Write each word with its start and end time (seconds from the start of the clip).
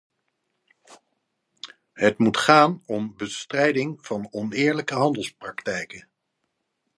Het 1.93 2.17
moet 2.19 2.37
gaan 2.37 2.83
om 2.85 3.13
bestrijding 3.17 4.05
van 4.05 4.27
oneerlijke 4.31 4.93
handelspraktijken. 4.93 6.07